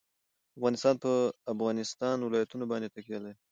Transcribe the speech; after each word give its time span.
افغانستان 0.57 0.95
په 1.03 1.09
د 1.23 1.33
افغانستان 1.53 2.17
ولايتونه 2.21 2.65
باندې 2.71 2.91
تکیه 2.95 3.19
لري. 3.23 3.37